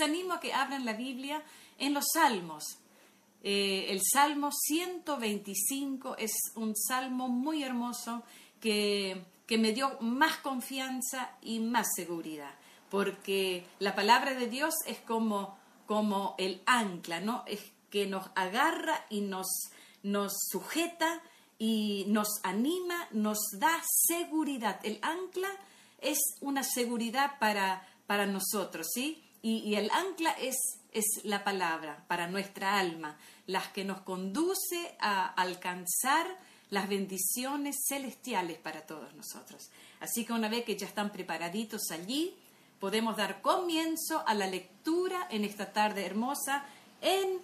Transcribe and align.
Animo 0.00 0.34
a 0.34 0.40
que 0.40 0.52
abran 0.52 0.84
la 0.84 0.92
Biblia 0.92 1.42
en 1.78 1.94
los 1.94 2.04
Salmos. 2.12 2.78
Eh, 3.42 3.86
el 3.88 4.00
Salmo 4.02 4.50
125 4.52 6.16
es 6.18 6.32
un 6.56 6.76
salmo 6.76 7.28
muy 7.28 7.62
hermoso 7.62 8.22
que, 8.60 9.24
que 9.46 9.56
me 9.56 9.72
dio 9.72 9.98
más 10.00 10.36
confianza 10.38 11.30
y 11.40 11.60
más 11.60 11.88
seguridad, 11.96 12.54
porque 12.90 13.66
la 13.78 13.94
palabra 13.94 14.34
de 14.34 14.46
Dios 14.46 14.74
es 14.86 14.98
como, 14.98 15.58
como 15.86 16.34
el 16.38 16.60
ancla, 16.66 17.20
¿no? 17.20 17.44
Es 17.46 17.72
que 17.90 18.06
nos 18.06 18.28
agarra 18.34 19.06
y 19.08 19.22
nos, 19.22 19.48
nos 20.02 20.32
sujeta 20.50 21.22
y 21.58 22.04
nos 22.08 22.28
anima, 22.42 23.08
nos 23.10 23.38
da 23.58 23.82
seguridad. 24.06 24.80
El 24.82 24.98
ancla 25.02 25.50
es 26.00 26.18
una 26.40 26.62
seguridad 26.62 27.38
para, 27.38 27.86
para 28.06 28.26
nosotros, 28.26 28.86
¿sí? 28.94 29.22
Y, 29.42 29.74
el 29.74 29.90
ancla 29.90 30.32
es, 30.32 30.56
es 30.92 31.24
la 31.24 31.44
palabra 31.44 32.04
para 32.08 32.28
nuestra 32.28 32.78
alma, 32.78 33.16
las 33.46 33.68
que 33.68 33.84
nos 33.84 34.02
conduce 34.02 34.94
a 34.98 35.26
alcanzar 35.26 36.26
las 36.68 36.88
bendiciones 36.88 37.76
celestiales 37.88 38.58
para 38.58 38.82
todos 38.86 39.14
nosotros. 39.14 39.70
Así 40.00 40.24
que 40.24 40.32
una 40.32 40.48
vez 40.48 40.64
que 40.64 40.76
ya 40.76 40.86
están 40.86 41.10
preparaditos 41.10 41.90
allí, 41.90 42.34
podemos 42.78 43.16
dar 43.16 43.42
comienzo 43.42 44.22
a 44.26 44.34
la 44.34 44.46
lectura 44.46 45.26
en 45.30 45.44
esta 45.44 45.72
tarde 45.72 46.06
hermosa 46.06 46.64
en, 47.02 47.38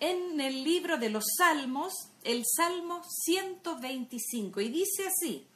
en 0.00 0.40
el 0.40 0.64
libro 0.64 0.98
de 0.98 1.10
los 1.10 1.24
Salmos, 1.36 1.92
el 2.24 2.42
Salmo 2.44 3.02
125. 3.24 4.60
Y 4.60 4.68
dice 4.68 5.06
así, 5.06 5.46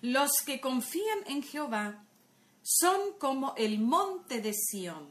los 0.00 0.30
que 0.44 0.60
confían 0.60 1.18
en 1.26 1.42
Jehová 1.42 2.04
son 2.70 3.14
como 3.18 3.54
el 3.56 3.78
monte 3.78 4.42
de 4.42 4.52
Sión, 4.52 5.08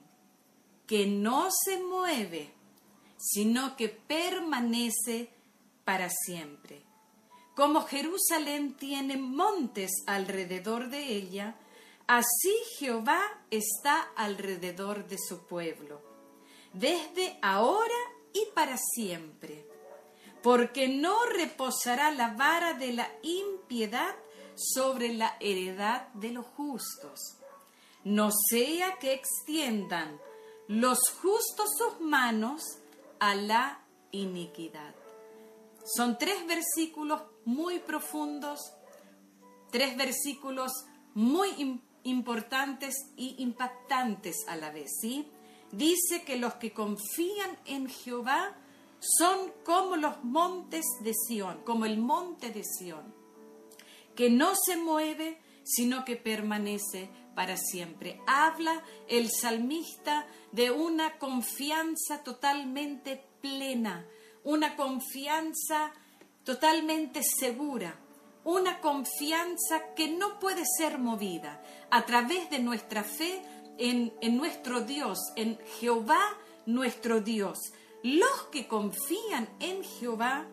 que 0.85 1.07
no 1.07 1.49
se 1.49 1.79
mueve, 1.79 2.51
sino 3.17 3.75
que 3.75 3.89
permanece 3.89 5.31
para 5.83 6.07
siempre. 6.11 6.83
Como 7.55 7.81
Jerusalén 7.81 8.75
tiene 8.75 9.17
montes 9.17 9.89
alrededor 10.05 10.89
de 10.89 11.07
ella, 11.15 11.55
así 12.05 12.53
Jehová 12.77 13.23
está 13.49 14.01
alrededor 14.15 15.07
de 15.07 15.17
su 15.17 15.47
pueblo, 15.47 15.99
desde 16.73 17.39
ahora 17.41 17.95
y 18.33 18.45
para 18.53 18.77
siempre. 18.77 19.65
Porque 20.43 20.89
no 20.89 21.25
reposará 21.25 22.11
la 22.11 22.35
vara 22.35 22.75
de 22.75 22.93
la 22.93 23.11
impiedad 23.23 24.15
sobre 24.55 25.11
la 25.11 25.37
heredad 25.39 26.09
de 26.09 26.29
los 26.29 26.45
justos 26.45 27.36
no 28.03 28.29
sea 28.49 28.97
que 28.99 29.13
extiendan 29.13 30.19
los 30.67 30.99
justos 31.21 31.69
sus 31.77 31.99
manos 32.01 32.61
a 33.19 33.35
la 33.35 33.81
iniquidad. 34.11 34.95
Son 35.85 36.17
tres 36.17 36.45
versículos 36.45 37.21
muy 37.45 37.79
profundos, 37.79 38.59
tres 39.71 39.95
versículos 39.95 40.71
muy 41.13 41.81
importantes 42.03 42.95
y 43.15 43.35
impactantes 43.41 44.45
a 44.47 44.55
la 44.55 44.71
vez, 44.71 44.91
¿sí? 45.01 45.27
Dice 45.71 46.23
que 46.25 46.37
los 46.37 46.55
que 46.55 46.73
confían 46.73 47.57
en 47.65 47.89
Jehová 47.89 48.55
son 48.99 49.51
como 49.63 49.95
los 49.95 50.23
montes 50.23 50.85
de 51.01 51.13
Sión, 51.13 51.61
como 51.63 51.85
el 51.85 51.97
monte 51.97 52.51
de 52.51 52.63
Sión, 52.63 53.13
que 54.15 54.29
no 54.29 54.53
se 54.55 54.77
mueve, 54.77 55.41
sino 55.67 56.05
que 56.05 56.15
permanece 56.15 57.09
para 57.35 57.57
siempre. 57.57 58.21
Habla 58.25 58.83
el 59.09 59.29
salmista 59.29 60.25
de 60.53 60.71
una 60.71 61.17
confianza 61.17 62.23
totalmente 62.23 63.21
plena, 63.41 64.07
una 64.43 64.77
confianza 64.77 65.91
totalmente 66.45 67.21
segura, 67.21 67.99
una 68.45 68.79
confianza 68.79 69.93
que 69.93 70.07
no 70.07 70.39
puede 70.39 70.63
ser 70.77 70.99
movida 70.99 71.61
a 71.91 72.05
través 72.05 72.49
de 72.49 72.59
nuestra 72.59 73.03
fe 73.03 73.41
en, 73.77 74.13
en 74.21 74.37
nuestro 74.37 74.81
Dios, 74.81 75.19
en 75.35 75.59
Jehová 75.79 76.21
nuestro 76.65 77.19
Dios. 77.19 77.59
Los 78.03 78.43
que 78.53 78.69
confían 78.69 79.49
en 79.59 79.83
Jehová 79.83 80.47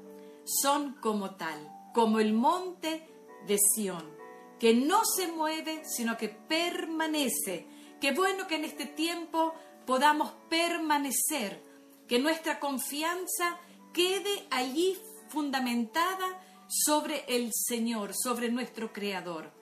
son 0.44 0.94
como 0.94 1.36
tal, 1.36 1.70
como 1.94 2.18
el 2.18 2.32
monte 2.32 3.08
de 3.46 3.58
Sión 3.74 4.23
que 4.58 4.74
no 4.74 5.04
se 5.04 5.28
mueve, 5.28 5.82
sino 5.84 6.16
que 6.16 6.28
permanece. 6.28 7.66
Qué 8.00 8.12
bueno 8.12 8.46
que 8.46 8.56
en 8.56 8.64
este 8.64 8.86
tiempo 8.86 9.54
podamos 9.86 10.32
permanecer, 10.48 11.62
que 12.08 12.18
nuestra 12.18 12.60
confianza 12.60 13.58
quede 13.92 14.46
allí 14.50 14.98
fundamentada 15.28 16.40
sobre 16.68 17.24
el 17.28 17.50
Señor, 17.52 18.12
sobre 18.14 18.50
nuestro 18.50 18.92
Creador. 18.92 19.52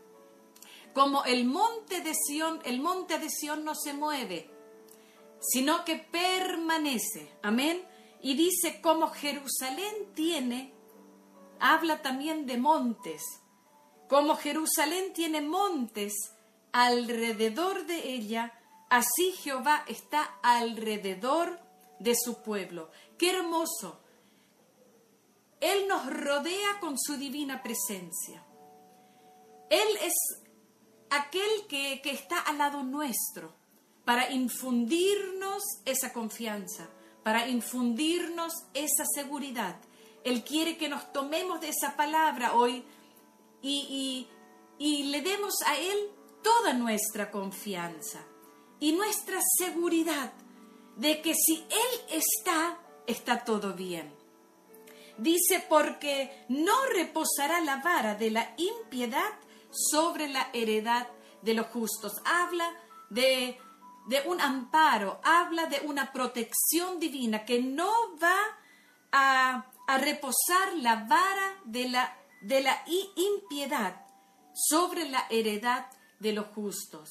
Como 0.92 1.24
el 1.24 1.46
monte 1.46 2.00
de 2.02 2.14
Sión, 2.14 2.60
el 2.64 2.80
monte 2.80 3.18
de 3.18 3.30
Sión 3.30 3.64
no 3.64 3.74
se 3.74 3.94
mueve, 3.94 4.50
sino 5.40 5.84
que 5.84 5.96
permanece. 5.96 7.32
Amén. 7.42 7.82
Y 8.20 8.34
dice, 8.34 8.80
como 8.80 9.08
Jerusalén 9.08 10.12
tiene, 10.14 10.74
habla 11.58 12.02
también 12.02 12.46
de 12.46 12.58
montes 12.58 13.41
como 14.12 14.36
Jerusalén 14.36 15.14
tiene 15.14 15.40
montes 15.40 16.12
alrededor 16.70 17.86
de 17.86 18.12
ella, 18.12 18.52
así 18.90 19.32
Jehová 19.42 19.84
está 19.88 20.38
alrededor 20.42 21.58
de 21.98 22.14
su 22.14 22.42
pueblo. 22.42 22.90
Qué 23.16 23.30
hermoso. 23.30 24.02
Él 25.62 25.88
nos 25.88 26.12
rodea 26.12 26.78
con 26.78 26.98
su 26.98 27.16
divina 27.16 27.62
presencia. 27.62 28.44
Él 29.70 29.88
es 30.02 30.12
aquel 31.08 31.66
que, 31.66 32.02
que 32.02 32.10
está 32.10 32.38
al 32.40 32.58
lado 32.58 32.82
nuestro 32.82 33.54
para 34.04 34.30
infundirnos 34.30 35.62
esa 35.86 36.12
confianza, 36.12 36.86
para 37.22 37.48
infundirnos 37.48 38.52
esa 38.74 39.06
seguridad. 39.06 39.76
Él 40.22 40.44
quiere 40.44 40.76
que 40.76 40.90
nos 40.90 41.14
tomemos 41.14 41.62
de 41.62 41.70
esa 41.70 41.96
palabra 41.96 42.52
hoy 42.56 42.84
y, 43.62 44.28
le 44.78 45.20
demos 45.22 45.54
a 45.66 45.76
Él 45.76 46.10
toda 46.42 46.72
nuestra 46.72 47.30
confianza 47.30 48.24
y 48.80 48.92
nuestra 48.92 49.38
seguridad 49.58 50.32
de 50.96 51.22
que 51.22 51.34
si 51.34 51.64
Él 51.70 52.00
está, 52.10 52.78
está 53.06 53.44
todo 53.44 53.74
bien. 53.74 54.12
Dice, 55.18 55.64
porque 55.68 56.44
no 56.48 56.72
reposará 56.86 57.60
la 57.60 57.76
vara 57.76 58.14
de 58.14 58.30
la 58.30 58.54
impiedad 58.56 59.30
sobre 59.70 60.28
la 60.28 60.48
heredad 60.52 61.06
de 61.42 61.54
los 61.54 61.66
justos. 61.66 62.20
Habla 62.24 62.68
de, 63.10 63.58
de 64.06 64.22
un 64.26 64.40
amparo, 64.40 65.20
habla 65.22 65.66
de 65.66 65.80
una 65.86 66.12
protección 66.12 66.98
divina 66.98 67.44
que 67.44 67.60
no 67.62 67.92
va 68.20 68.36
a, 69.12 69.66
a 69.86 69.98
reposar 69.98 70.74
la 70.76 71.04
vara 71.04 71.60
de 71.64 71.88
la 71.88 72.21
de 72.42 72.60
la 72.60 72.82
impiedad 73.16 74.04
sobre 74.54 75.08
la 75.08 75.26
heredad 75.30 75.86
de 76.18 76.32
los 76.32 76.46
justos. 76.48 77.08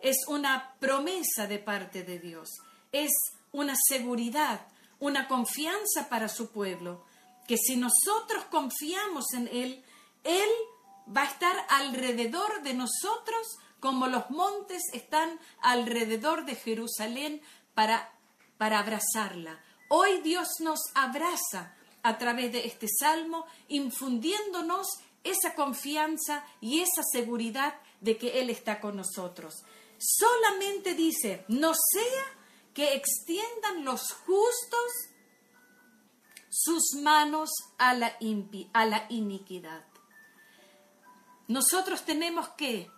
Es 0.00 0.16
una 0.28 0.74
promesa 0.80 1.46
de 1.46 1.58
parte 1.58 2.02
de 2.04 2.18
Dios, 2.18 2.48
es 2.92 3.10
una 3.52 3.74
seguridad, 3.88 4.66
una 4.98 5.28
confianza 5.28 6.08
para 6.08 6.28
su 6.28 6.50
pueblo, 6.50 7.04
que 7.46 7.56
si 7.56 7.76
nosotros 7.76 8.44
confiamos 8.50 9.32
en 9.34 9.48
Él, 9.48 9.84
Él 10.24 10.48
va 11.14 11.22
a 11.22 11.30
estar 11.30 11.66
alrededor 11.68 12.62
de 12.62 12.74
nosotros 12.74 13.58
como 13.80 14.06
los 14.06 14.30
montes 14.30 14.82
están 14.92 15.40
alrededor 15.60 16.44
de 16.44 16.54
Jerusalén 16.54 17.42
para, 17.74 18.12
para 18.58 18.78
abrazarla. 18.78 19.58
Hoy 19.88 20.20
Dios 20.20 20.48
nos 20.60 20.78
abraza 20.94 21.74
a 22.02 22.18
través 22.18 22.52
de 22.52 22.66
este 22.66 22.86
salmo, 22.88 23.46
infundiéndonos 23.68 24.86
esa 25.24 25.54
confianza 25.54 26.44
y 26.60 26.80
esa 26.80 27.02
seguridad 27.12 27.74
de 28.00 28.16
que 28.16 28.40
Él 28.40 28.50
está 28.50 28.80
con 28.80 28.96
nosotros. 28.96 29.62
Solamente 29.98 30.94
dice, 30.94 31.44
no 31.48 31.72
sea 31.74 32.24
que 32.72 32.94
extiendan 32.94 33.84
los 33.84 34.12
justos 34.12 35.10
sus 36.50 36.94
manos 37.00 37.50
a 37.78 37.94
la, 37.94 38.16
a 38.72 38.86
la 38.86 39.06
iniquidad. 39.08 39.84
Nosotros 41.48 42.04
tenemos 42.04 42.48
que 42.50 42.90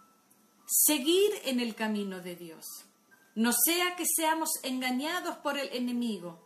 seguir 0.67 1.31
en 1.45 1.61
el 1.61 1.75
camino 1.75 2.21
de 2.21 2.37
Dios. 2.37 2.67
No 3.35 3.53
sea 3.53 3.97
que 3.97 4.05
seamos 4.07 4.51
engañados 4.63 5.37
por 5.39 5.59
el 5.59 5.69
enemigo, 5.73 6.39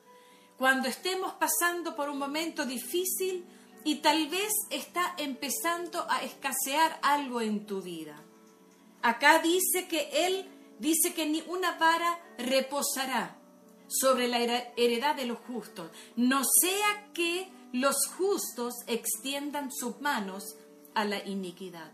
cuando 0.58 0.88
estemos 0.88 1.34
pasando 1.34 1.94
por 1.94 2.08
un 2.08 2.18
momento 2.18 2.64
difícil 2.64 3.44
y 3.84 3.96
tal 3.96 4.28
vez 4.28 4.52
está 4.70 5.14
empezando 5.18 6.06
a 6.10 6.22
escasear 6.22 6.98
algo 7.02 7.40
en 7.40 7.66
tu 7.66 7.82
vida. 7.82 8.20
Acá 9.02 9.40
dice 9.40 9.86
que 9.88 10.26
Él 10.26 10.46
dice 10.78 11.14
que 11.14 11.26
ni 11.26 11.42
una 11.42 11.78
vara 11.78 12.18
reposará 12.38 13.36
sobre 13.86 14.28
la 14.28 14.38
heredad 14.76 15.14
de 15.14 15.26
los 15.26 15.38
justos, 15.38 15.90
no 16.16 16.42
sea 16.44 17.12
que 17.12 17.48
los 17.72 18.06
justos 18.16 18.74
extiendan 18.86 19.70
sus 19.72 20.00
manos 20.00 20.56
a 20.94 21.04
la 21.04 21.24
iniquidad. 21.24 21.92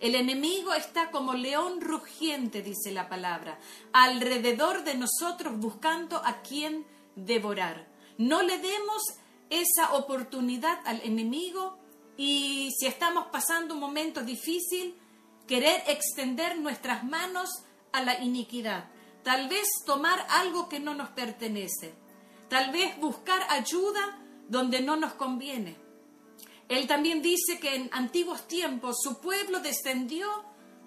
El 0.00 0.16
enemigo 0.16 0.74
está 0.74 1.10
como 1.10 1.34
león 1.34 1.80
rugiente, 1.80 2.60
dice 2.60 2.92
la 2.92 3.08
palabra, 3.08 3.58
alrededor 3.92 4.84
de 4.84 4.96
nosotros 4.96 5.56
buscando 5.56 6.18
a 6.18 6.42
quien 6.42 6.84
devorar. 7.16 7.88
No 8.18 8.42
le 8.42 8.58
demos 8.58 9.02
esa 9.50 9.94
oportunidad 9.94 10.78
al 10.84 11.00
enemigo 11.02 11.78
y 12.16 12.70
si 12.78 12.86
estamos 12.86 13.26
pasando 13.32 13.74
un 13.74 13.80
momento 13.80 14.22
difícil, 14.22 14.96
querer 15.46 15.82
extender 15.88 16.58
nuestras 16.58 17.04
manos 17.04 17.48
a 17.92 18.02
la 18.02 18.22
iniquidad. 18.22 18.88
Tal 19.22 19.48
vez 19.48 19.68
tomar 19.86 20.24
algo 20.30 20.68
que 20.68 20.80
no 20.80 20.94
nos 20.94 21.10
pertenece. 21.10 21.94
Tal 22.48 22.72
vez 22.72 22.98
buscar 22.98 23.42
ayuda 23.50 24.20
donde 24.48 24.80
no 24.80 24.96
nos 24.96 25.14
conviene. 25.14 25.76
Él 26.68 26.86
también 26.86 27.22
dice 27.22 27.58
que 27.60 27.74
en 27.74 27.90
antiguos 27.92 28.46
tiempos 28.48 28.96
su 29.02 29.20
pueblo 29.20 29.60
descendió 29.60 30.28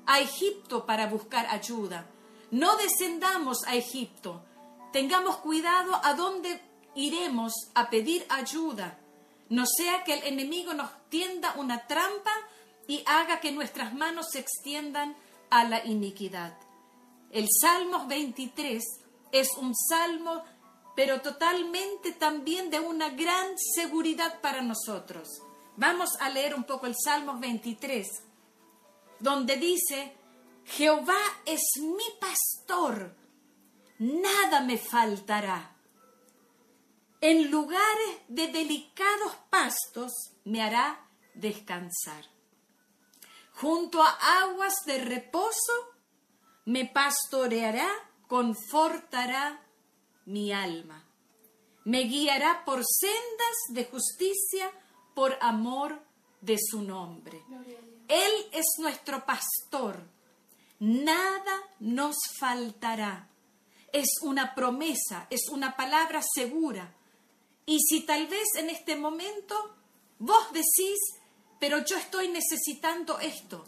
a 0.06 0.20
Egipto 0.20 0.86
para 0.86 1.08
buscar 1.08 1.48
ayuda. 1.48 2.10
No 2.52 2.78
descendamos 2.78 3.64
a 3.66 3.76
Egipto. 3.76 4.44
Tengamos 4.92 5.38
cuidado 5.38 6.00
a 6.04 6.14
dónde 6.14 6.62
iremos 6.96 7.54
a 7.76 7.90
pedir 7.90 8.26
ayuda. 8.30 9.00
No 9.50 9.66
sea 9.66 10.04
que 10.04 10.14
el 10.14 10.24
enemigo 10.24 10.74
nos 10.74 10.90
tienda 11.10 11.54
una 11.58 11.88
trampa 11.88 12.32
y 12.88 13.04
haga 13.06 13.40
que 13.40 13.52
nuestras 13.52 13.94
manos 13.94 14.28
se 14.32 14.40
extiendan 14.40 15.16
a 15.50 15.64
la 15.66 15.86
iniquidad. 15.86 16.58
El 17.32 17.48
Salmo 17.50 18.08
23 18.08 18.84
es 19.32 19.50
un 19.58 19.76
salmo, 19.76 20.44
pero 20.96 21.22
totalmente 21.22 22.14
también 22.14 22.70
de 22.70 22.80
una 22.80 23.10
gran 23.10 23.58
seguridad 23.58 24.40
para 24.42 24.62
nosotros. 24.62 25.28
Vamos 25.76 26.10
a 26.20 26.30
leer 26.30 26.56
un 26.56 26.64
poco 26.64 26.88
el 26.88 26.96
Salmo 26.96 27.38
23, 27.38 28.08
donde 29.20 29.58
dice, 29.58 30.16
Jehová 30.66 31.20
es 31.46 31.62
mi 31.82 32.06
pastor, 32.20 33.16
nada 34.00 34.62
me 34.62 34.78
faltará. 34.78 35.76
En 37.22 37.50
lugares 37.50 38.22
de 38.28 38.48
delicados 38.48 39.36
pastos 39.50 40.12
me 40.46 40.62
hará 40.62 41.08
descansar. 41.34 42.26
Junto 43.54 44.04
a 44.04 44.18
aguas 44.42 44.86
de 44.86 45.00
reposo 45.00 45.74
me 46.66 46.86
pastoreará, 46.86 47.90
confortará 48.28 49.62
mi 50.26 50.52
alma. 50.52 51.04
Me 51.86 52.02
guiará 52.04 52.66
por 52.66 52.84
sendas 52.86 53.58
de 53.70 53.86
justicia 53.86 54.72
por 55.16 55.38
amor 55.42 56.00
de 56.42 56.58
su 56.60 56.82
nombre. 56.82 57.42
Él 58.08 58.32
es 58.52 58.66
nuestro 58.80 59.26
pastor. 59.26 60.04
Nada 60.80 61.64
nos 61.80 62.18
faltará. 62.40 63.30
Es 63.98 64.22
una 64.22 64.54
promesa, 64.54 65.26
es 65.32 65.50
una 65.50 65.76
palabra 65.76 66.22
segura. 66.22 66.94
Y 67.66 67.80
si 67.80 68.02
tal 68.02 68.28
vez 68.28 68.46
en 68.58 68.70
este 68.70 68.96
momento 68.96 69.76
vos 70.20 70.54
decís, 70.54 71.00
pero 71.60 71.84
yo 71.84 71.98
estoy 71.98 72.28
necesitando 72.28 73.18
esto, 73.20 73.66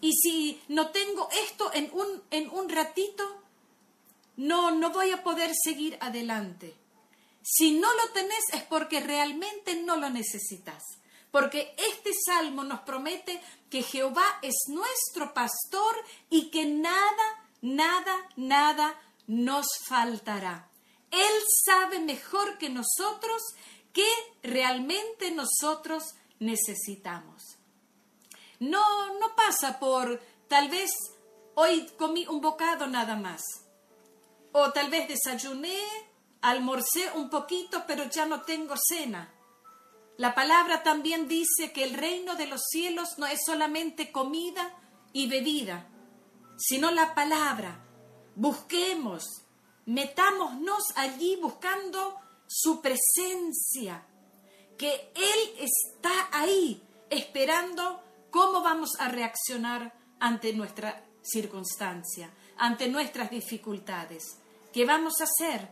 y 0.00 0.14
si 0.14 0.62
no 0.68 0.88
tengo 0.88 1.28
esto 1.44 1.70
en 1.74 1.90
un, 1.92 2.22
en 2.30 2.48
un 2.48 2.70
ratito, 2.70 3.42
no, 4.36 4.70
no 4.70 4.90
voy 4.90 5.10
a 5.10 5.22
poder 5.22 5.52
seguir 5.54 5.98
adelante. 6.00 6.74
Si 7.42 7.72
no 7.72 7.92
lo 7.92 8.08
tenés 8.12 8.44
es 8.54 8.62
porque 8.62 9.00
realmente 9.00 9.74
no 9.82 9.96
lo 9.96 10.08
necesitas. 10.08 10.82
Porque 11.30 11.74
este 11.76 12.12
salmo 12.24 12.64
nos 12.64 12.80
promete 12.80 13.38
que 13.68 13.82
Jehová 13.82 14.38
es 14.40 14.54
nuestro 14.68 15.34
pastor 15.34 15.94
y 16.30 16.50
que 16.50 16.64
nada, 16.64 17.44
nada, 17.60 18.16
nada 18.36 18.98
nos 19.28 19.66
faltará. 19.86 20.68
Él 21.12 21.42
sabe 21.64 22.00
mejor 22.00 22.58
que 22.58 22.68
nosotros 22.68 23.42
qué 23.92 24.08
realmente 24.42 25.30
nosotros 25.30 26.14
necesitamos. 26.40 27.58
No, 28.58 29.14
no 29.20 29.36
pasa 29.36 29.78
por 29.78 30.20
tal 30.48 30.68
vez 30.68 30.90
hoy 31.54 31.88
comí 31.96 32.26
un 32.26 32.40
bocado 32.40 32.86
nada 32.88 33.14
más. 33.16 33.42
O 34.52 34.72
tal 34.72 34.90
vez 34.90 35.08
desayuné, 35.08 35.78
almorcé 36.40 37.10
un 37.14 37.30
poquito, 37.30 37.84
pero 37.86 38.04
ya 38.04 38.26
no 38.26 38.42
tengo 38.42 38.74
cena. 38.76 39.32
La 40.16 40.34
palabra 40.34 40.82
también 40.82 41.28
dice 41.28 41.72
que 41.72 41.84
el 41.84 41.94
reino 41.94 42.34
de 42.34 42.46
los 42.46 42.62
cielos 42.70 43.18
no 43.18 43.26
es 43.26 43.40
solamente 43.46 44.10
comida 44.10 44.74
y 45.12 45.28
bebida, 45.28 45.86
sino 46.56 46.90
la 46.90 47.14
palabra. 47.14 47.87
Busquemos, 48.38 49.24
metámonos 49.86 50.84
allí 50.94 51.34
buscando 51.42 52.20
su 52.46 52.80
presencia, 52.80 54.06
que 54.78 55.10
Él 55.16 55.58
está 55.58 56.28
ahí 56.30 56.80
esperando 57.10 58.00
cómo 58.30 58.62
vamos 58.62 58.90
a 59.00 59.08
reaccionar 59.08 59.92
ante 60.20 60.52
nuestra 60.52 61.04
circunstancia, 61.20 62.30
ante 62.58 62.86
nuestras 62.86 63.28
dificultades. 63.28 64.38
¿Qué 64.72 64.84
vamos 64.84 65.20
a 65.20 65.24
hacer? 65.24 65.68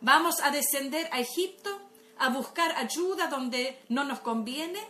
¿Vamos 0.00 0.40
a 0.40 0.50
descender 0.50 1.10
a 1.12 1.20
Egipto 1.20 1.78
a 2.16 2.30
buscar 2.30 2.74
ayuda 2.76 3.26
donde 3.26 3.84
no 3.90 4.04
nos 4.04 4.20
conviene? 4.20 4.80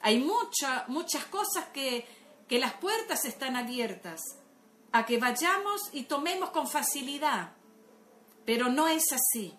Hay 0.00 0.20
muchas 0.20 1.24
cosas 1.24 1.64
que, 1.74 2.06
que 2.46 2.60
las 2.60 2.74
puertas 2.74 3.24
están 3.24 3.56
abiertas 3.56 4.20
a 4.92 5.06
que 5.06 5.18
vayamos 5.18 5.90
y 5.92 6.04
tomemos 6.04 6.50
con 6.50 6.68
facilidad 6.68 7.52
pero 8.50 8.68
no 8.68 8.88
es 8.88 9.04
así. 9.12 9.54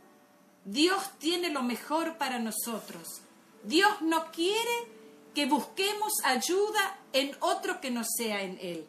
Dios 0.65 1.01
tiene 1.17 1.49
lo 1.49 1.63
mejor 1.63 2.17
para 2.17 2.39
nosotros. 2.39 3.21
Dios 3.63 4.01
no 4.01 4.31
quiere 4.31 4.87
que 5.33 5.45
busquemos 5.45 6.11
ayuda 6.25 6.99
en 7.13 7.33
otro 7.39 7.79
que 7.79 7.89
no 7.89 8.03
sea 8.03 8.41
en 8.41 8.57
Él. 8.61 8.85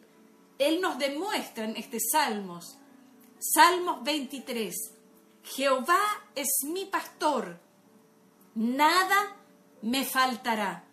Él 0.59 0.81
nos 0.81 0.97
demuestra 0.99 1.63
en 1.63 1.77
este 1.77 1.99
Salmos, 1.99 2.77
Salmos 3.39 4.03
23, 4.03 4.75
Jehová 5.43 6.01
es 6.35 6.49
mi 6.65 6.83
pastor, 6.83 7.57
nada 8.55 9.37
me 9.81 10.03
faltará. 10.03 10.83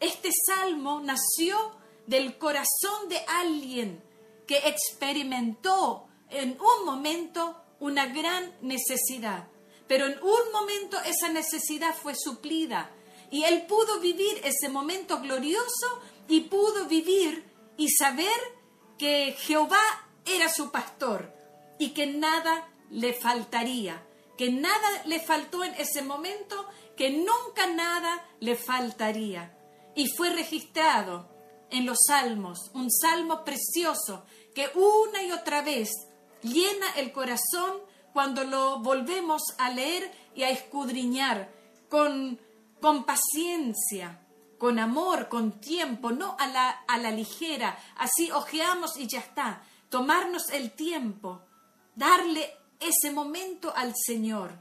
Este 0.00 0.30
salmo 0.46 1.00
nació 1.00 1.56
del 2.06 2.38
corazón 2.38 3.10
de 3.10 3.18
alguien 3.26 4.02
que 4.48 4.56
experimentó 4.66 6.08
en 6.30 6.58
un 6.58 6.86
momento 6.86 7.62
una 7.80 8.06
gran 8.06 8.56
necesidad. 8.62 9.46
Pero 9.86 10.06
en 10.06 10.18
un 10.22 10.52
momento 10.52 10.98
esa 11.04 11.28
necesidad 11.28 11.94
fue 11.94 12.14
suplida 12.16 12.90
y 13.30 13.44
él 13.44 13.66
pudo 13.66 14.00
vivir 14.00 14.40
ese 14.42 14.70
momento 14.70 15.20
glorioso 15.20 16.00
y 16.28 16.40
pudo 16.40 16.86
vivir 16.86 17.44
y 17.76 17.90
saber 17.90 18.38
que 18.96 19.36
Jehová 19.38 20.08
era 20.24 20.48
su 20.48 20.70
pastor 20.70 21.32
y 21.78 21.90
que 21.90 22.06
nada 22.06 22.68
le 22.90 23.12
faltaría, 23.12 24.02
que 24.38 24.50
nada 24.50 25.02
le 25.04 25.20
faltó 25.20 25.62
en 25.62 25.74
ese 25.74 26.00
momento, 26.00 26.66
que 26.96 27.10
nunca 27.10 27.66
nada 27.66 28.26
le 28.40 28.56
faltaría. 28.56 29.54
Y 29.94 30.08
fue 30.08 30.30
registrado 30.30 31.37
en 31.70 31.86
los 31.86 31.98
salmos, 32.06 32.70
un 32.74 32.90
salmo 32.90 33.44
precioso 33.44 34.24
que 34.54 34.70
una 34.74 35.22
y 35.22 35.32
otra 35.32 35.62
vez 35.62 35.90
llena 36.42 36.90
el 36.96 37.12
corazón 37.12 37.74
cuando 38.12 38.44
lo 38.44 38.80
volvemos 38.80 39.42
a 39.58 39.70
leer 39.70 40.10
y 40.34 40.42
a 40.42 40.50
escudriñar 40.50 41.52
con, 41.88 42.40
con 42.80 43.04
paciencia, 43.04 44.20
con 44.58 44.78
amor, 44.78 45.28
con 45.28 45.60
tiempo, 45.60 46.10
no 46.10 46.36
a 46.38 46.46
la, 46.48 46.70
a 46.70 46.98
la 46.98 47.10
ligera, 47.10 47.78
así 47.96 48.30
ojeamos 48.30 48.96
y 48.98 49.06
ya 49.06 49.20
está. 49.20 49.62
Tomarnos 49.88 50.50
el 50.50 50.72
tiempo, 50.72 51.42
darle 51.94 52.52
ese 52.80 53.10
momento 53.12 53.72
al 53.74 53.94
Señor 53.96 54.58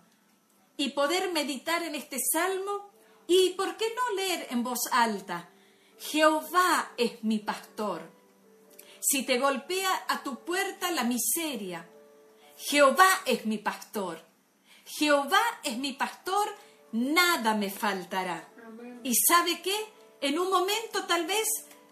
y 0.78 0.90
poder 0.90 1.32
meditar 1.32 1.84
en 1.84 1.96
este 1.96 2.18
salmo 2.32 2.92
y, 3.28 3.50
¿por 3.52 3.76
qué 3.76 3.86
no 3.94 4.16
leer 4.16 4.48
en 4.52 4.64
voz 4.64 4.80
alta? 4.92 5.50
Jehová 6.00 6.92
es 6.98 7.24
mi 7.24 7.39
pastor 7.39 8.18
si 9.00 9.24
te 9.24 9.39
golpea 9.39 10.06
a 10.08 10.22
tu 10.24 10.44
puerta 10.44 10.92
la 10.92 11.04
miseria. 11.04 11.88
Jehová 12.58 13.08
es 13.25 13.46
mi 13.46 13.58
pastor. 13.58 14.22
Jehová 14.86 15.42
es 15.63 15.77
mi 15.77 15.94
pastor, 15.94 16.48
nada 16.92 17.54
me 17.54 17.70
faltará. 17.70 18.50
¿Y 19.04 19.13
sabe 19.16 19.62
qué? 19.62 19.75
En 20.22 20.39
un 20.39 20.50
momento 20.50 21.06
tal 21.06 21.25
vez 21.25 21.48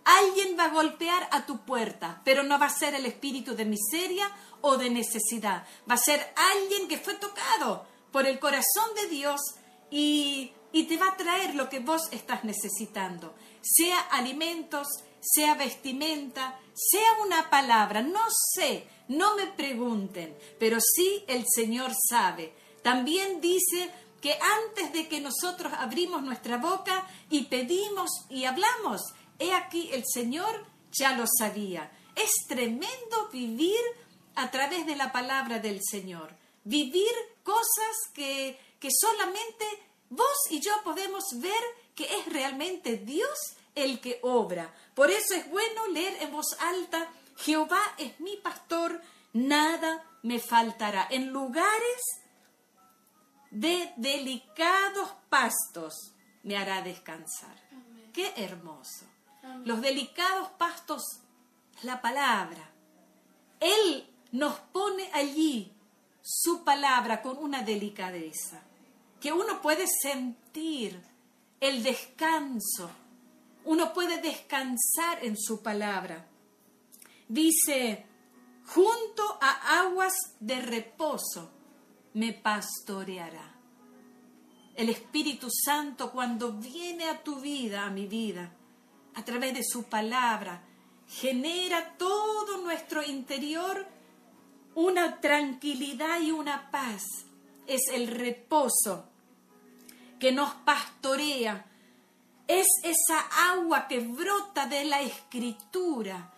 Alguien 0.06 0.56
va 0.58 0.66
a 0.66 0.70
golpear 0.70 1.28
a 1.32 1.48
tu 1.48 1.66
puerta, 1.66 2.22
pero 2.24 2.44
no 2.44 2.60
va 2.60 2.68
a 2.68 2.70
ser 2.70 2.94
el 2.94 3.08
espíritu 3.08 3.56
de 3.56 3.66
miseria 3.66 4.30
o 4.62 4.78
de 4.78 4.92
necesidad. 4.92 5.66
Va 5.90 5.96
a 5.96 5.98
ser 5.98 6.32
alguien 6.54 6.88
que 6.88 7.00
fue 7.00 7.16
tocado 7.16 7.88
por 8.12 8.28
el 8.28 8.38
corazón 8.38 8.94
de 9.02 9.08
Dios 9.08 9.42
y, 9.90 10.54
y 10.72 10.84
te 10.84 10.98
va 10.98 11.08
a 11.08 11.18
traer 11.18 11.56
lo 11.56 11.70
que 11.70 11.80
vos 11.80 12.04
estás 12.12 12.44
necesitando. 12.44 13.34
Sea 13.68 14.00
alimentos, 14.12 14.88
sea 15.20 15.56
vestimenta, 15.56 16.60
sea 16.76 17.24
una 17.26 17.50
palabra, 17.50 18.04
no 18.04 18.22
sé, 18.54 18.88
no 19.08 19.36
me 19.36 19.48
pregunten, 19.48 20.38
pero 20.60 20.78
sí 20.80 21.24
el 21.28 21.46
Señor 21.48 21.92
sabe. 22.10 22.54
También 22.84 23.42
dice 23.42 23.92
que 24.22 24.34
antes 24.34 24.94
de 24.94 25.08
que 25.08 25.20
nosotros 25.20 25.74
abrimos 25.78 26.22
nuestra 26.22 26.58
boca 26.58 27.08
y 27.30 27.46
pedimos 27.46 28.10
y 28.30 28.46
hablamos, 28.46 29.02
he 29.40 29.52
aquí 29.54 29.90
el 29.92 30.04
Señor 30.06 30.66
ya 30.92 31.18
lo 31.18 31.26
sabía. 31.28 31.92
Es 32.16 32.32
tremendo 32.48 33.30
vivir 33.32 33.82
a 34.36 34.52
través 34.52 34.86
de 34.86 34.96
la 34.96 35.12
palabra 35.12 35.60
del 35.60 35.80
Señor, 35.84 36.36
vivir 36.64 37.12
cosas 37.44 37.96
que, 38.14 38.60
que 38.80 38.90
solamente 38.92 39.66
vos 40.10 40.38
y 40.50 40.60
yo 40.60 40.72
podemos 40.84 41.24
ver 41.38 41.64
que 41.96 42.04
es 42.18 42.25
realmente 42.32 42.98
Dios 42.98 43.56
el 43.74 44.00
que 44.00 44.20
obra. 44.22 44.74
Por 44.94 45.12
eso 45.12 45.34
es 45.34 45.50
bueno 45.50 45.88
leer 45.88 46.22
en 46.22 46.32
voz 46.32 46.56
alta, 46.60 47.10
Jehová 47.38 47.82
es 47.98 48.20
mi 48.20 48.38
pastor, 48.38 49.02
nada 49.34 50.04
me 50.24 50.40
faltará. 50.40 51.08
En 51.10 51.30
lugares 51.30 52.02
de 53.52 53.94
delicados 53.98 55.10
pastos 55.30 56.14
me 56.44 56.58
hará 56.58 56.82
descansar. 56.82 57.56
Qué 58.14 58.34
hermoso. 58.38 59.06
Los 59.64 59.82
delicados 59.82 60.50
pastos, 60.58 61.04
la 61.84 62.02
palabra. 62.02 62.72
Él 63.60 64.10
nos 64.32 64.56
pone 64.60 65.10
allí 65.14 65.72
su 66.22 66.64
palabra 66.64 67.22
con 67.22 67.38
una 67.38 67.62
delicadeza, 67.62 68.62
que 69.22 69.32
uno 69.32 69.62
puede 69.62 69.86
sentir 69.88 71.00
el 71.68 71.84
descanso, 71.84 72.90
uno 73.66 73.94
puede 73.94 74.22
descansar 74.22 75.24
en 75.24 75.36
su 75.38 75.62
palabra. 75.62 76.28
Dice, 77.28 78.06
junto 78.68 79.24
a 79.42 79.80
aguas 79.82 80.14
de 80.40 80.62
reposo 80.62 81.50
me 82.14 82.34
pastoreará. 82.34 83.54
El 84.76 84.90
Espíritu 84.90 85.48
Santo 85.50 86.12
cuando 86.12 86.54
viene 86.54 87.10
a 87.10 87.24
tu 87.24 87.40
vida, 87.40 87.86
a 87.86 87.90
mi 87.90 88.08
vida, 88.08 88.52
a 89.16 89.24
través 89.24 89.54
de 89.54 89.64
su 89.64 89.84
palabra, 89.86 90.62
genera 91.08 91.96
todo 91.98 92.58
nuestro 92.58 93.04
interior 93.04 93.88
una 94.76 95.22
tranquilidad 95.22 96.20
y 96.22 96.32
una 96.32 96.70
paz. 96.70 97.04
Es 97.66 97.82
el 97.94 98.08
reposo 98.08 99.10
que 100.20 100.32
nos 100.32 100.54
pastorea. 100.54 101.66
Es 102.48 102.68
esa 102.84 103.52
agua 103.52 103.88
que 103.88 104.00
brota 104.00 104.68
de 104.68 104.86
la 104.86 105.02
escritura. 105.02 106.32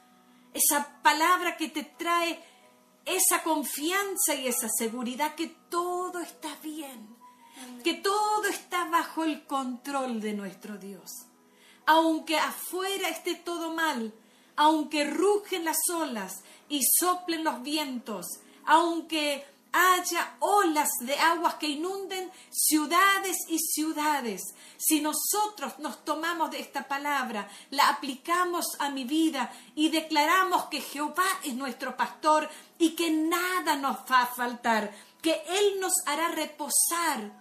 Esa 0.54 1.02
palabra 1.02 1.58
que 1.58 1.70
te 1.70 1.84
trae 1.84 2.42
esa 3.08 3.42
confianza 3.42 4.36
y 4.36 4.48
esa 4.48 4.68
seguridad 4.70 5.36
que 5.36 5.48
todo 5.70 6.20
está 6.20 6.56
bien, 6.62 7.08
que 7.84 7.94
todo 7.94 8.46
está 8.50 8.86
bajo 8.90 9.24
el 9.24 9.46
control 9.46 10.20
de 10.20 10.34
nuestro 10.34 10.78
Dios. 10.78 11.10
Aunque 11.86 12.38
afuera 12.38 13.08
esté 13.08 13.36
todo 13.36 13.74
mal, 13.74 14.14
aunque 14.58 15.06
rugen 15.06 15.64
las 15.64 15.78
olas 15.94 16.44
y 16.68 16.82
soplen 17.00 17.46
los 17.46 17.64
vientos, 17.64 18.26
aunque 18.66 19.46
haya 19.78 20.38
olas 20.40 20.90
de 21.02 21.16
aguas 21.16 21.56
que 21.56 21.68
inunden 21.68 22.32
ciudades 22.50 23.38
y 23.48 23.60
ciudades. 23.60 24.42
Si 24.78 25.02
nosotros 25.02 25.78
nos 25.80 26.04
tomamos 26.04 26.52
de 26.52 26.60
esta 26.60 26.88
palabra, 26.88 27.50
la 27.70 27.90
aplicamos 27.90 28.66
a 28.80 28.90
mi 28.90 29.04
vida 29.04 29.52
y 29.76 29.90
declaramos 29.90 30.66
que 30.66 30.82
Jehová 30.82 31.28
es 31.44 31.54
nuestro 31.54 31.96
pastor 31.96 32.50
y 32.78 32.92
que 32.96 33.12
nada 33.12 33.76
nos 33.76 33.98
va 34.12 34.22
a 34.22 34.28
faltar, 34.28 34.94
que 35.22 35.44
Él 35.48 35.80
nos 35.80 35.94
hará 36.06 36.30
reposar, 36.30 37.32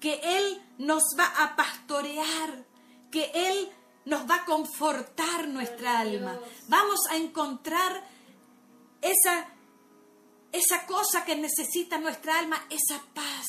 que 0.00 0.20
Él 0.22 0.62
nos 0.78 1.02
va 1.18 1.26
a 1.44 1.56
pastorear, 1.56 2.64
que 3.10 3.30
Él 3.34 3.70
nos 4.04 4.28
va 4.28 4.36
a 4.36 4.44
confortar 4.44 5.48
nuestra 5.48 5.98
alma. 5.98 6.38
Vamos 6.68 7.00
a 7.10 7.16
encontrar 7.16 8.02
esa 9.02 9.48
esa 10.56 10.86
cosa 10.86 11.24
que 11.24 11.36
necesita 11.36 11.98
nuestra 11.98 12.38
alma, 12.38 12.64
esa 12.70 13.02
paz 13.14 13.46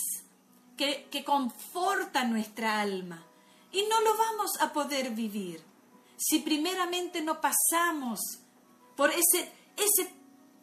que, 0.75 1.07
que 1.09 1.23
conforta 1.23 2.23
nuestra 2.23 2.81
alma. 2.81 3.25
Y 3.71 3.83
no 3.83 4.01
lo 4.01 4.17
vamos 4.17 4.51
a 4.59 4.71
poder 4.71 5.11
vivir 5.11 5.63
si 6.17 6.39
primeramente 6.39 7.21
no 7.21 7.39
pasamos 7.39 8.19
por 8.95 9.11
ese, 9.11 9.51
ese 9.75 10.11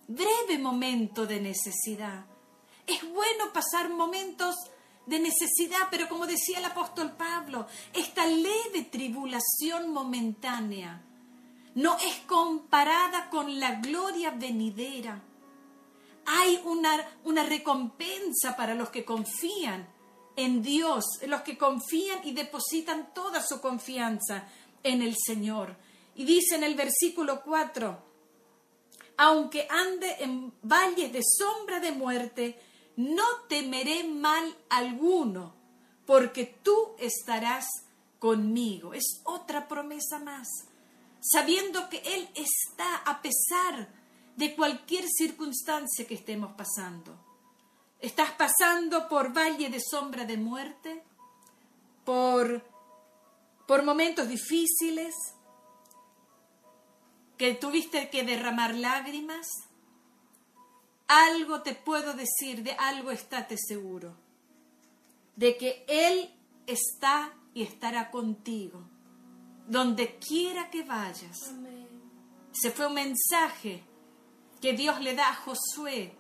breve 0.08 0.58
momento 0.58 1.26
de 1.26 1.40
necesidad. 1.40 2.26
Es 2.86 3.02
bueno 3.12 3.52
pasar 3.52 3.88
momentos 3.88 4.56
de 5.06 5.20
necesidad, 5.20 5.88
pero 5.90 6.08
como 6.08 6.26
decía 6.26 6.58
el 6.58 6.64
apóstol 6.64 7.12
Pablo, 7.12 7.66
esta 7.92 8.26
leve 8.26 8.88
tribulación 8.90 9.90
momentánea 9.92 11.02
no 11.74 11.96
es 11.98 12.16
comparada 12.26 13.30
con 13.30 13.58
la 13.58 13.76
gloria 13.76 14.30
venidera 14.30 15.22
hay 16.26 16.61
una, 16.64 17.07
una 17.25 17.45
recompensa 17.45 18.57
para 18.57 18.75
los 18.75 18.90
que 18.90 19.04
confían 19.04 19.88
en 20.37 20.62
Dios, 20.62 21.04
los 21.26 21.43
que 21.43 21.57
confían 21.57 22.21
y 22.25 22.33
depositan 22.33 23.12
toda 23.14 23.43
su 23.43 23.61
confianza 23.61 24.49
en 24.83 25.02
el 25.02 25.14
Señor. 25.16 25.76
Y 26.14 26.25
dice 26.25 26.57
en 26.57 26.64
el 26.64 26.75
versículo 26.75 27.43
4, 27.43 28.02
aunque 29.16 29.66
ande 29.71 30.16
en 30.21 30.52
valles 30.62 31.12
de 31.12 31.23
sombra 31.23 31.81
de 31.81 31.93
muerte, 31.93 32.59
no 32.97 33.25
temeré 33.49 34.04
mal 34.04 34.57
alguno, 34.71 35.54
porque 36.07 36.59
tú 36.62 36.95
estarás 36.99 37.66
conmigo. 38.19 38.95
Es 38.95 39.21
otra 39.25 39.69
promesa 39.69 40.19
más, 40.19 40.49
sabiendo 41.21 41.88
que 41.88 41.99
Él 41.99 42.28
está 42.35 42.97
a 42.97 43.23
pesar 43.23 43.88
de 44.37 44.55
cualquier 44.55 45.05
circunstancia 45.09 46.07
que 46.07 46.14
estemos 46.14 46.53
pasando. 46.53 47.14
¿Estás 48.00 48.33
pasando 48.33 49.09
por 49.09 49.33
valle 49.33 49.71
de 49.71 49.81
sombra 49.81 50.25
de 50.25 50.37
muerte? 50.37 51.03
¿Por, 52.05 52.62
por 53.67 53.83
momentos 53.85 54.29
difíciles? 54.29 55.14
¿Que 57.38 57.55
tuviste 57.55 58.11
que 58.11 58.25
derramar 58.25 58.75
lágrimas? 58.75 59.47
Algo 61.07 61.62
te 61.62 61.75
puedo 61.75 62.14
decir, 62.14 62.62
de 62.62 62.73
algo 62.73 63.11
estate 63.11 63.57
seguro, 63.57 64.14
de 65.37 65.57
que 65.57 65.85
Él 65.87 66.35
está 66.67 67.33
y 67.53 67.62
estará 67.62 68.11
contigo, 68.11 68.83
donde 69.69 70.17
quiera 70.19 70.71
que 70.71 70.83
vayas. 70.83 71.53
Se 72.53 72.71
fue 72.71 72.87
un 72.87 72.95
mensaje 72.95 73.85
que 74.64 74.73
Dios 74.73 74.99
le 75.02 75.14
da 75.14 75.28
a 75.28 75.35
Josué, 75.35 76.16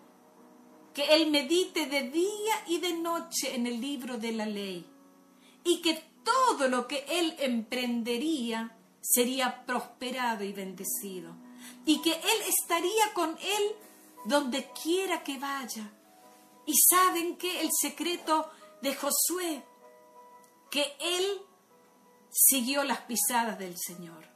que 0.92 1.14
él 1.14 1.30
medite 1.30 1.86
de 1.86 2.10
día 2.10 2.54
y 2.66 2.78
de 2.78 2.92
noche 2.92 3.54
en 3.54 3.66
el 3.66 3.80
libro 3.80 4.18
de 4.18 4.32
la 4.32 4.44
ley, 4.44 4.86
y 5.64 5.80
que 5.80 5.94
todo 6.22 6.68
lo 6.68 6.86
que 6.86 7.06
él 7.08 7.34
emprendería 7.38 8.76
sería 9.00 9.64
prosperado 9.64 10.44
y 10.44 10.52
bendecido, 10.52 11.34
y 11.86 12.02
que 12.02 12.12
él 12.12 12.42
estaría 12.46 13.14
con 13.14 13.30
él 13.30 13.76
donde 14.26 14.70
quiera 14.82 15.24
que 15.24 15.38
vaya. 15.38 15.90
Y 16.66 16.74
saben 16.90 17.38
que 17.38 17.62
el 17.62 17.70
secreto 17.72 18.50
de 18.82 18.94
Josué, 18.94 19.64
que 20.70 20.84
él 21.00 21.40
siguió 22.30 22.84
las 22.84 23.00
pisadas 23.00 23.58
del 23.58 23.78
Señor. 23.78 24.33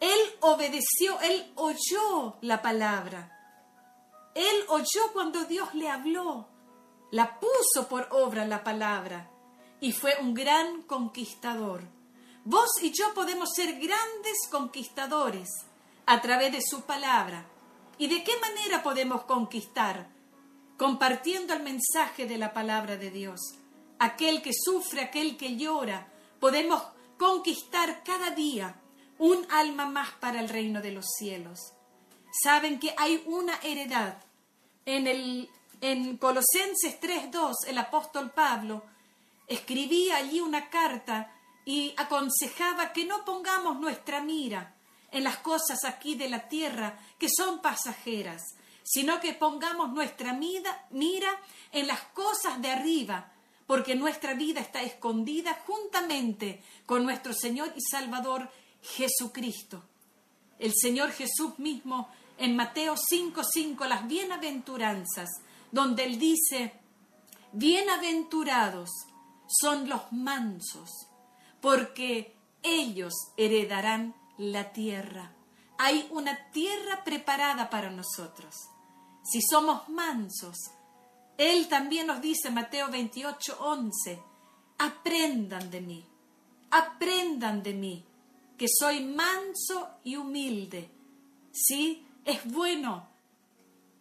Él 0.00 0.18
obedeció, 0.40 1.20
él 1.20 1.52
oyó 1.56 2.36
la 2.40 2.62
palabra. 2.62 3.34
Él 4.34 4.64
oyó 4.68 5.12
cuando 5.12 5.44
Dios 5.44 5.74
le 5.74 5.88
habló. 5.88 6.48
La 7.10 7.40
puso 7.40 7.88
por 7.88 8.08
obra 8.12 8.46
la 8.46 8.62
palabra. 8.62 9.30
Y 9.80 9.92
fue 9.92 10.16
un 10.20 10.34
gran 10.34 10.82
conquistador. 10.82 11.82
Vos 12.44 12.70
y 12.82 12.92
yo 12.92 13.12
podemos 13.14 13.50
ser 13.54 13.74
grandes 13.74 14.48
conquistadores 14.50 15.48
a 16.06 16.20
través 16.20 16.52
de 16.52 16.62
su 16.62 16.82
palabra. 16.82 17.44
¿Y 17.98 18.06
de 18.06 18.22
qué 18.22 18.32
manera 18.40 18.82
podemos 18.82 19.24
conquistar? 19.24 20.08
Compartiendo 20.76 21.52
el 21.54 21.62
mensaje 21.62 22.26
de 22.26 22.38
la 22.38 22.52
palabra 22.52 22.96
de 22.96 23.10
Dios. 23.10 23.40
Aquel 23.98 24.40
que 24.42 24.52
sufre, 24.54 25.02
aquel 25.02 25.36
que 25.36 25.56
llora, 25.56 26.06
podemos 26.38 26.82
conquistar 27.18 28.04
cada 28.04 28.30
día 28.30 28.80
un 29.18 29.46
alma 29.50 29.86
más 29.86 30.10
para 30.20 30.40
el 30.40 30.48
reino 30.48 30.80
de 30.80 30.92
los 30.92 31.06
cielos. 31.18 31.72
Saben 32.42 32.78
que 32.78 32.94
hay 32.96 33.22
una 33.26 33.58
heredad. 33.62 34.22
En, 34.86 35.06
el, 35.06 35.50
en 35.80 36.16
Colosenses 36.16 37.00
3.2 37.00 37.66
el 37.66 37.78
apóstol 37.78 38.30
Pablo 38.30 38.82
escribía 39.46 40.16
allí 40.16 40.40
una 40.40 40.70
carta 40.70 41.32
y 41.64 41.94
aconsejaba 41.96 42.92
que 42.92 43.04
no 43.04 43.24
pongamos 43.24 43.78
nuestra 43.78 44.22
mira 44.22 44.74
en 45.10 45.24
las 45.24 45.38
cosas 45.38 45.84
aquí 45.84 46.14
de 46.14 46.28
la 46.28 46.48
tierra 46.48 46.98
que 47.18 47.28
son 47.34 47.60
pasajeras, 47.60 48.42
sino 48.82 49.20
que 49.20 49.34
pongamos 49.34 49.90
nuestra 49.92 50.32
mira, 50.32 50.86
mira 50.90 51.28
en 51.72 51.86
las 51.86 52.00
cosas 52.14 52.60
de 52.60 52.70
arriba, 52.70 53.32
porque 53.66 53.94
nuestra 53.94 54.34
vida 54.34 54.60
está 54.60 54.82
escondida 54.82 55.58
juntamente 55.66 56.62
con 56.86 57.04
nuestro 57.04 57.34
Señor 57.34 57.72
y 57.76 57.80
Salvador 57.82 58.50
Jesucristo. 58.82 59.82
El 60.58 60.72
Señor 60.74 61.12
Jesús 61.12 61.58
mismo 61.58 62.08
en 62.36 62.56
Mateo 62.56 62.94
5:5 62.96 63.86
las 63.86 64.06
bienaventuranzas, 64.06 65.28
donde 65.70 66.04
él 66.04 66.18
dice, 66.18 66.72
bienaventurados 67.52 68.90
son 69.48 69.88
los 69.88 70.12
mansos, 70.12 70.90
porque 71.60 72.34
ellos 72.62 73.14
heredarán 73.36 74.14
la 74.36 74.72
tierra. 74.72 75.32
Hay 75.78 76.08
una 76.10 76.50
tierra 76.50 77.04
preparada 77.04 77.70
para 77.70 77.90
nosotros. 77.90 78.54
Si 79.24 79.40
somos 79.42 79.88
mansos, 79.88 80.56
él 81.36 81.68
también 81.68 82.06
nos 82.06 82.20
dice, 82.20 82.50
Mateo 82.50 82.88
28, 82.88 83.58
11, 83.60 84.22
aprendan 84.78 85.70
de 85.70 85.80
mí, 85.80 86.04
aprendan 86.70 87.62
de 87.62 87.74
mí, 87.74 88.04
que 88.58 88.66
soy 88.68 89.04
manso 89.04 89.88
y 90.04 90.16
humilde. 90.16 90.90
Sí, 91.52 92.06
es 92.24 92.44
bueno 92.44 93.08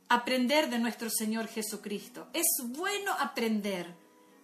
aprender 0.10 0.70
de 0.70 0.80
nuestro 0.80 1.10
Señor 1.10 1.48
Jesucristo. 1.48 2.28
Es 2.34 2.48
bueno 2.66 3.14
aprender 3.18 3.96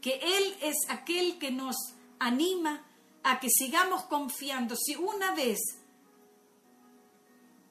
que 0.01 0.19
Él 0.21 0.55
es 0.61 0.75
aquel 0.89 1.39
que 1.39 1.51
nos 1.51 1.75
anima 2.19 2.85
a 3.23 3.39
que 3.39 3.49
sigamos 3.49 4.03
confiando. 4.03 4.75
Si 4.77 4.95
una 4.95 5.33
vez 5.33 5.59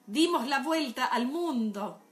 dimos 0.07 0.47
la 0.49 0.59
vuelta 0.59 1.07
al 1.07 1.27
mundo 1.27 2.03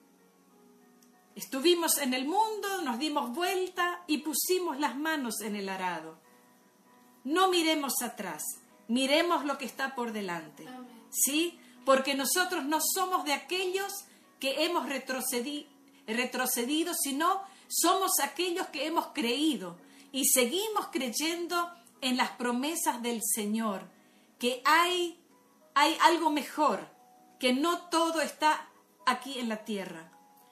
Estuvimos 1.40 1.98
en 1.98 2.12
el 2.12 2.26
mundo, 2.26 2.82
nos 2.82 2.98
dimos 2.98 3.32
vuelta 3.34 4.02
y 4.06 4.18
pusimos 4.18 4.78
las 4.78 4.94
manos 4.96 5.40
en 5.40 5.56
el 5.56 5.70
arado. 5.70 6.18
No 7.24 7.48
miremos 7.48 8.02
atrás, 8.02 8.42
miremos 8.90 9.44
lo 9.44 9.56
que 9.56 9.64
está 9.64 9.94
por 9.94 10.12
delante. 10.12 10.66
¿Sí? 11.10 11.58
Porque 11.84 12.14
nosotros 12.14 12.64
no 12.64 12.80
somos 12.80 13.24
de 13.24 13.32
aquellos 13.32 14.04
que 14.38 14.64
hemos 14.64 14.88
retrocedido, 14.88 16.94
sino 16.94 17.42
somos 17.68 18.18
aquellos 18.20 18.66
que 18.68 18.86
hemos 18.86 19.08
creído 19.08 19.78
y 20.12 20.26
seguimos 20.26 20.88
creyendo 20.90 21.70
en 22.00 22.16
las 22.16 22.30
promesas 22.30 23.00
del 23.00 23.20
Señor, 23.22 23.82
que 24.38 24.60
hay, 24.64 25.22
hay 25.74 25.96
algo 26.02 26.30
mejor, 26.30 26.88
que 27.38 27.52
no 27.52 27.82
todo 27.88 28.20
está 28.20 28.68
aquí 29.06 29.38
en 29.38 29.48
la 29.48 29.64
tierra. 29.64 30.10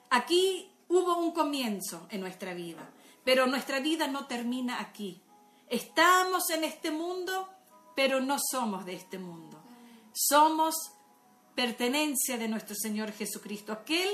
Aquí 0.09 0.71
hubo 0.87 1.17
un 1.17 1.31
comienzo 1.31 2.07
en 2.09 2.21
nuestra 2.21 2.53
vida, 2.53 2.89
pero 3.25 3.47
nuestra 3.47 3.79
vida 3.79 4.07
no 4.07 4.27
termina 4.27 4.79
aquí. 4.79 5.21
Estamos 5.67 6.49
en 6.51 6.63
este 6.63 6.89
mundo, 6.89 7.49
pero 7.95 8.21
no 8.21 8.37
somos 8.39 8.85
de 8.85 8.93
este 8.93 9.19
mundo. 9.19 9.61
Somos 10.13 10.75
pertenencia 11.55 12.37
de 12.37 12.47
nuestro 12.47 12.75
Señor 12.75 13.11
Jesucristo, 13.11 13.73
aquel 13.73 14.09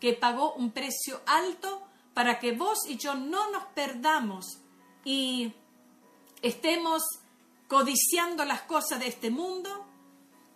que 0.00 0.12
pagó 0.12 0.54
un 0.54 0.70
precio 0.70 1.20
alto 1.26 1.82
para 2.14 2.38
que 2.38 2.52
vos 2.52 2.78
y 2.88 2.96
yo 2.96 3.14
no 3.14 3.50
nos 3.50 3.64
perdamos 3.74 4.60
y 5.04 5.52
estemos 6.42 7.02
codiciando 7.68 8.44
las 8.44 8.62
cosas 8.62 9.00
de 9.00 9.08
este 9.08 9.30
mundo, 9.30 9.86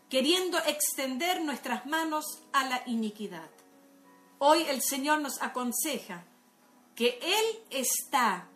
queriendo 0.08 0.58
extender 0.58 1.42
nuestras 1.42 1.86
manos 1.86 2.24
a 2.52 2.64
la 2.68 2.82
iniquidad. 2.86 3.50
Hoy 4.38 4.62
el 4.68 4.82
Señor 4.82 5.20
nos 5.20 5.42
aconseja 5.42 6.24
que 6.94 7.18
Él 7.22 7.58
está 7.70 8.48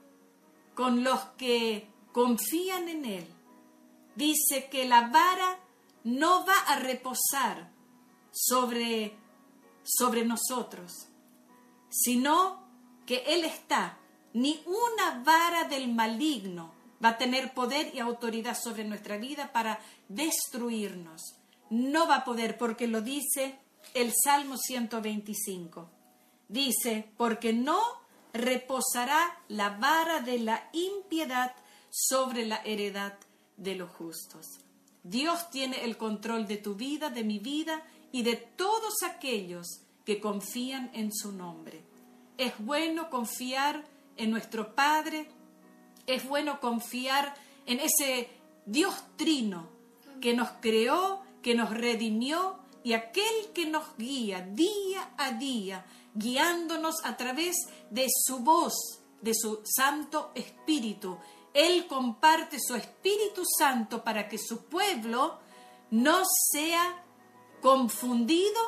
con 0.75 1.03
los 1.03 1.21
que 1.37 1.89
confían 2.13 2.89
en 2.89 3.05
Él. 3.05 3.27
Dice 4.15 4.69
que 4.71 4.87
la 4.87 5.09
vara 5.09 5.59
no 6.05 6.45
va 6.45 6.59
a 6.69 6.79
reposar 6.79 7.71
sobre, 8.31 9.17
sobre 9.83 10.25
nosotros, 10.25 11.09
sino 11.91 12.63
que 13.07 13.25
Él 13.27 13.45
está. 13.45 13.99
Ni 14.35 14.63
una 14.67 15.23
vara 15.23 15.65
del 15.65 15.93
maligno 15.93 16.73
va 17.05 17.11
a 17.11 17.19
tener 17.19 17.53
poder 17.53 17.95
y 17.95 18.01
autoridad 18.01 18.57
sobre 18.59 18.85
nuestra 18.85 19.19
vida 19.19 19.53
para 19.53 19.79
destruirnos. 20.09 21.21
No 21.71 22.07
va 22.07 22.17
a 22.17 22.25
poder 22.25 22.57
porque 22.57 22.87
lo 22.87 23.03
dice 23.03 23.59
el 23.95 24.13
Salmo 24.13 24.57
125. 24.57 25.91
Dice, 26.49 27.11
porque 27.17 27.53
no 27.53 27.81
reposará 28.33 29.39
la 29.49 29.71
vara 29.71 30.21
de 30.21 30.39
la 30.39 30.69
impiedad 30.73 31.55
sobre 31.91 32.47
la 32.47 32.63
heredad 32.65 33.15
de 33.57 33.77
los 33.77 33.91
justos. 33.91 34.47
Dios 35.03 35.51
tiene 35.51 35.85
el 35.85 35.97
control 35.97 36.47
de 36.47 36.59
tu 36.59 36.75
vida, 36.75 37.11
de 37.11 37.25
mi 37.25 37.39
vida 37.39 37.83
y 38.13 38.23
de 38.23 38.37
todos 38.37 39.03
aquellos 39.03 39.67
que 40.05 40.21
confían 40.21 40.91
en 40.95 41.13
su 41.13 41.33
nombre. 41.33 41.83
Es 42.39 42.53
bueno 42.59 43.11
confiar 43.11 43.85
en 44.17 44.31
nuestro 44.31 44.75
Padre, 44.75 45.29
es 46.07 46.27
bueno 46.29 46.61
confiar 46.61 47.35
en 47.67 47.81
ese 47.81 48.29
Dios 48.67 48.95
trino 49.17 49.69
que 50.21 50.35
nos 50.35 50.51
creó, 50.61 51.23
que 51.43 51.55
nos 51.55 51.71
redimió 51.71 52.59
y 52.85 52.95
aquel 52.95 53.53
que 53.55 53.67
nos 53.67 53.97
guía 53.97 54.41
día 54.41 55.13
a 55.17 55.33
día, 55.33 55.85
guiándonos 56.15 56.97
a 57.05 57.17
través 57.17 57.57
de 57.91 58.07
su 58.09 58.41
voz, 58.41 58.75
de 59.21 59.33
su 59.35 59.61
Santo 59.65 60.33
Espíritu. 60.35 61.19
Él 61.55 61.87
comparte 61.87 62.59
su 62.61 62.75
Espíritu 62.75 63.43
Santo 63.59 64.03
para 64.03 64.29
que 64.29 64.39
su 64.39 64.65
pueblo 64.65 65.39
no 65.91 66.23
sea 66.51 67.03
confundido 67.61 68.61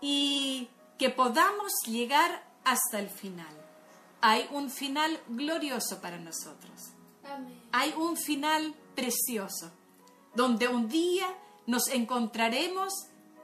y 0.00 0.68
que 0.98 1.10
podamos 1.10 1.72
llegar 1.86 2.44
hasta 2.64 2.98
el 2.98 3.08
final. 3.08 3.54
Hay 4.20 4.48
un 4.50 4.70
final 4.70 5.20
glorioso 5.28 6.00
para 6.00 6.18
nosotros. 6.18 6.92
Hay 7.72 7.94
un 7.96 8.16
final 8.16 8.74
precioso, 8.94 9.72
donde 10.34 10.68
un 10.68 10.88
día 10.88 11.26
nos 11.66 11.88
encontraremos 11.88 12.92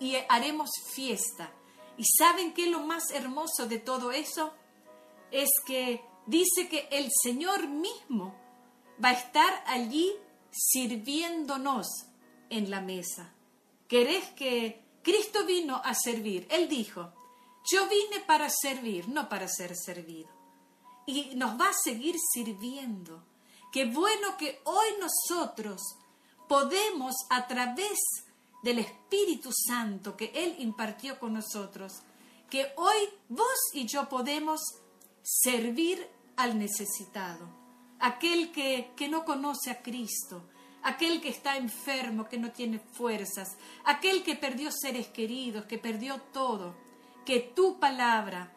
y 0.01 0.17
haremos 0.29 0.71
fiesta. 0.93 1.51
¿Y 1.97 2.05
saben 2.05 2.53
qué 2.53 2.65
es 2.67 2.71
lo 2.71 2.81
más 2.81 3.11
hermoso 3.11 3.67
de 3.67 3.79
todo 3.79 4.13
eso? 4.13 4.53
Es 5.31 5.49
que 5.67 6.05
dice 6.27 6.69
que 6.69 6.89
el 6.91 7.09
Señor 7.23 7.69
mismo 7.69 8.35
va 9.03 9.11
a 9.11 9.13
estar 9.13 9.65
allí 9.67 10.13
sirviéndonos 10.51 11.87
en 12.51 12.71
la 12.71 12.81
mesa. 12.81 13.33
¿Querés 13.87 14.25
que 14.31 14.83
Cristo 15.03 15.45
vino 15.45 15.81
a 15.85 15.95
servir? 15.95 16.47
Él 16.51 16.69
dijo, 16.69 17.13
yo 17.71 17.89
vine 17.89 18.21
para 18.27 18.49
servir, 18.51 19.09
no 19.09 19.29
para 19.29 19.49
ser 19.49 19.77
servido. 19.77 20.29
Y 21.07 21.35
nos 21.37 21.59
va 21.61 21.69
a 21.69 21.75
seguir 21.85 22.17
sirviendo. 22.33 23.25
Qué 23.73 23.87
bueno 23.87 24.37
que 24.39 24.61
hoy 24.65 24.89
nosotros 25.01 25.81
podemos 26.49 27.15
a 27.31 27.47
través 27.47 27.99
del 28.63 28.79
Espíritu 28.81 29.51
Santo 29.53 30.17
que 30.17 30.33
Él 30.35 30.57
impartió 30.59 31.19
con 31.19 31.35
nosotros, 31.35 31.93
que 32.51 32.73
hoy 32.77 32.97
vos 33.29 33.59
y 33.75 33.87
yo 33.87 34.09
podemos 34.09 34.61
servir 35.23 36.09
al 36.37 36.59
necesitado, 36.59 37.49
aquel 38.01 38.51
que, 38.53 38.93
que 38.97 39.09
no 39.09 39.25
conoce 39.25 39.71
a 39.71 39.83
Cristo, 39.83 40.49
aquel 40.83 41.21
que 41.21 41.29
está 41.29 41.57
enfermo, 41.57 42.29
que 42.29 42.39
no 42.39 42.51
tiene 42.51 42.79
fuerzas, 42.79 43.57
aquel 43.85 44.23
que 44.23 44.37
perdió 44.37 44.71
seres 44.71 45.09
queridos, 45.09 45.67
que 45.67 45.79
perdió 45.79 46.21
todo, 46.33 46.75
que 47.25 47.41
tu 47.41 47.79
palabra 47.79 48.53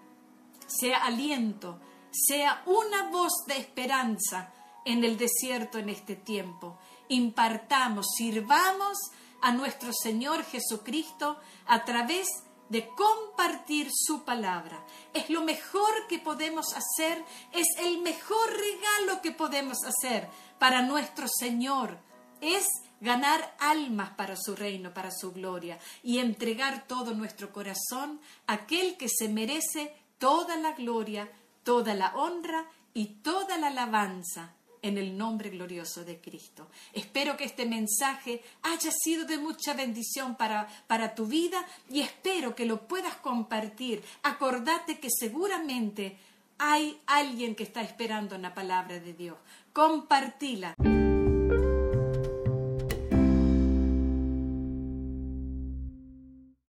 sea 0.68 1.06
aliento, 1.06 1.80
sea 2.12 2.64
una 2.66 3.10
voz 3.10 3.32
de 3.48 3.58
esperanza 3.58 4.54
en 4.86 5.04
el 5.04 5.18
desierto 5.18 5.78
en 5.78 5.90
este 5.90 6.16
tiempo. 6.16 6.78
Impartamos, 7.10 8.08
sirvamos 8.16 8.98
a 9.42 9.52
nuestro 9.52 9.92
Señor 9.94 10.44
Jesucristo 10.46 11.38
a 11.66 11.84
través 11.84 12.28
de 12.28 12.51
compartir 12.96 13.90
su 13.94 14.24
palabra. 14.24 14.86
Es 15.14 15.30
lo 15.30 15.42
mejor 15.42 16.08
que 16.08 16.20
podemos 16.20 16.68
hacer, 16.74 17.24
es 17.52 17.68
el 17.80 18.02
mejor 18.02 18.50
regalo 18.50 19.22
que 19.22 19.32
podemos 19.32 19.78
hacer 19.86 20.28
para 20.58 20.82
nuestro 20.82 21.28
Señor. 21.28 22.00
Es 22.40 22.66
ganar 23.02 23.56
almas 23.60 24.12
para 24.12 24.36
su 24.36 24.56
reino, 24.56 24.94
para 24.94 25.12
su 25.12 25.34
gloria, 25.34 25.80
y 26.02 26.20
entregar 26.20 26.88
todo 26.88 27.14
nuestro 27.14 27.52
corazón 27.52 28.22
a 28.48 28.54
aquel 28.54 28.98
que 28.98 29.10
se 29.10 29.28
merece 29.28 29.94
toda 30.18 30.56
la 30.56 30.72
gloria, 30.72 31.32
toda 31.64 31.94
la 31.94 32.16
honra 32.16 32.66
y 32.94 33.08
toda 33.22 33.58
la 33.58 33.68
alabanza 33.68 34.56
en 34.82 34.98
el 34.98 35.18
nombre 35.18 35.50
glorioso 35.50 36.04
de 36.04 36.20
Cristo. 36.20 36.68
Espero 36.94 37.38
que 37.38 37.44
este 37.44 37.66
mensaje 37.66 38.42
haya 38.64 38.92
sido 38.92 39.26
de 39.26 39.38
mucha 39.38 39.74
bendición 39.74 40.36
para, 40.36 40.68
para 40.88 41.14
tu 41.16 41.26
vida 41.26 41.66
y 41.90 42.02
espero 42.02 42.56
que 42.56 42.66
lo 42.66 42.88
puedas 42.88 43.16
compartir. 43.18 44.04
Acordate 44.24 45.00
que 45.00 45.10
seguramente 45.10 46.18
hay 46.58 47.00
alguien 47.08 47.56
que 47.56 47.64
está 47.64 47.82
esperando 47.82 48.36
una 48.36 48.54
palabra 48.54 49.00
de 49.00 49.14
Dios. 49.14 49.38
Compartila. 49.74 50.76